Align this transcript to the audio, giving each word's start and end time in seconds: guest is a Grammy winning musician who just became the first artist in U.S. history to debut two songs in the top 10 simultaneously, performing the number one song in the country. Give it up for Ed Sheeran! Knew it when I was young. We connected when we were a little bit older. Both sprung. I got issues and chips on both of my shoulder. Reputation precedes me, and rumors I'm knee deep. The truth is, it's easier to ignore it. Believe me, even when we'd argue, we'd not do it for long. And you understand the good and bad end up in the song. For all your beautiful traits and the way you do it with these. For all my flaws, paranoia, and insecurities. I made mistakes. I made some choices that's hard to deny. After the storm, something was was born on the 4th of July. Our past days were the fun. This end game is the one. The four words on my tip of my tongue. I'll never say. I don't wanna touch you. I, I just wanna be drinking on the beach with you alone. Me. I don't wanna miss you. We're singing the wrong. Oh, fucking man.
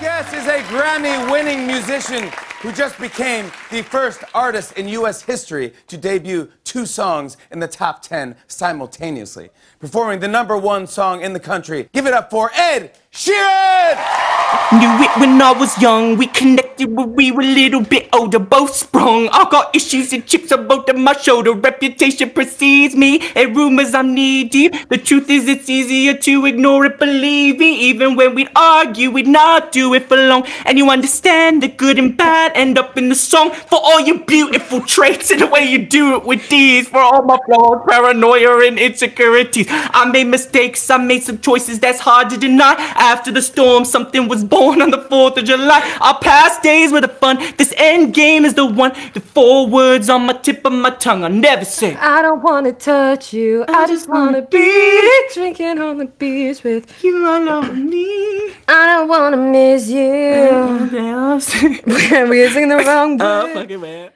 guest 0.00 0.32
is 0.32 0.46
a 0.46 0.60
Grammy 0.68 1.30
winning 1.30 1.66
musician 1.66 2.30
who 2.60 2.70
just 2.70 2.98
became 3.00 3.46
the 3.70 3.82
first 3.82 4.22
artist 4.32 4.78
in 4.78 4.86
U.S. 4.88 5.22
history 5.22 5.72
to 5.88 5.96
debut 5.96 6.48
two 6.62 6.86
songs 6.86 7.36
in 7.50 7.58
the 7.58 7.66
top 7.66 8.02
10 8.02 8.36
simultaneously, 8.46 9.50
performing 9.80 10.20
the 10.20 10.28
number 10.28 10.56
one 10.56 10.86
song 10.86 11.22
in 11.22 11.32
the 11.32 11.40
country. 11.40 11.88
Give 11.92 12.06
it 12.06 12.14
up 12.14 12.30
for 12.30 12.52
Ed 12.54 12.92
Sheeran! 13.12 13.97
Knew 14.70 15.02
it 15.02 15.18
when 15.18 15.40
I 15.40 15.52
was 15.52 15.80
young. 15.80 16.16
We 16.16 16.26
connected 16.26 16.94
when 16.94 17.14
we 17.14 17.32
were 17.32 17.42
a 17.42 17.44
little 17.44 17.82
bit 17.82 18.08
older. 18.12 18.38
Both 18.38 18.74
sprung. 18.74 19.28
I 19.32 19.48
got 19.50 19.74
issues 19.74 20.12
and 20.12 20.26
chips 20.26 20.52
on 20.52 20.68
both 20.68 20.88
of 20.88 20.96
my 20.96 21.14
shoulder. 21.14 21.52
Reputation 21.52 22.30
precedes 22.30 22.94
me, 22.94 23.22
and 23.34 23.56
rumors 23.56 23.94
I'm 23.94 24.14
knee 24.14 24.44
deep. 24.44 24.74
The 24.88 24.98
truth 24.98 25.30
is, 25.30 25.48
it's 25.48 25.68
easier 25.68 26.14
to 26.14 26.46
ignore 26.46 26.84
it. 26.86 26.98
Believe 26.98 27.58
me, 27.58 27.80
even 27.88 28.14
when 28.14 28.34
we'd 28.34 28.50
argue, 28.54 29.10
we'd 29.10 29.26
not 29.26 29.72
do 29.72 29.94
it 29.94 30.06
for 30.06 30.16
long. 30.16 30.46
And 30.64 30.78
you 30.78 30.90
understand 30.90 31.62
the 31.62 31.68
good 31.68 31.98
and 31.98 32.16
bad 32.16 32.52
end 32.54 32.78
up 32.78 32.96
in 32.98 33.08
the 33.08 33.14
song. 33.14 33.52
For 33.52 33.80
all 33.82 34.00
your 34.00 34.18
beautiful 34.18 34.80
traits 34.82 35.30
and 35.30 35.40
the 35.40 35.46
way 35.46 35.64
you 35.64 35.86
do 35.86 36.16
it 36.16 36.24
with 36.24 36.48
these. 36.48 36.88
For 36.88 37.00
all 37.00 37.22
my 37.22 37.38
flaws, 37.46 37.86
paranoia, 37.88 38.66
and 38.66 38.78
insecurities. 38.78 39.66
I 39.70 40.10
made 40.10 40.26
mistakes. 40.26 40.90
I 40.90 40.98
made 40.98 41.22
some 41.22 41.38
choices 41.38 41.80
that's 41.80 42.00
hard 42.00 42.30
to 42.30 42.36
deny. 42.36 42.74
After 42.96 43.32
the 43.32 43.42
storm, 43.42 43.84
something 43.84 44.28
was 44.28 44.38
was 44.38 44.44
born 44.58 44.82
on 44.82 44.90
the 44.90 44.98
4th 44.98 45.36
of 45.38 45.44
July. 45.44 45.80
Our 46.00 46.18
past 46.18 46.62
days 46.62 46.92
were 46.92 47.00
the 47.00 47.08
fun. 47.08 47.38
This 47.56 47.72
end 47.76 48.14
game 48.14 48.44
is 48.44 48.54
the 48.54 48.66
one. 48.66 48.92
The 49.14 49.20
four 49.20 49.66
words 49.66 50.08
on 50.10 50.26
my 50.26 50.32
tip 50.32 50.64
of 50.64 50.72
my 50.72 50.90
tongue. 50.90 51.24
I'll 51.24 51.30
never 51.30 51.64
say. 51.64 51.94
I 51.96 52.22
don't 52.22 52.42
wanna 52.42 52.72
touch 52.72 53.32
you. 53.32 53.64
I, 53.68 53.84
I 53.84 53.86
just 53.86 54.08
wanna 54.08 54.42
be 54.42 54.68
drinking 55.34 55.78
on 55.78 55.98
the 55.98 56.06
beach 56.06 56.62
with 56.64 56.84
you 57.04 57.16
alone. 57.26 57.88
Me. 57.90 58.52
I 58.68 58.86
don't 58.92 59.08
wanna 59.08 59.36
miss 59.36 59.88
you. 59.88 60.08
We're 62.28 62.50
singing 62.50 62.68
the 62.70 62.82
wrong. 62.86 63.18
Oh, 63.28 63.52
fucking 63.52 63.80
man. 63.80 64.10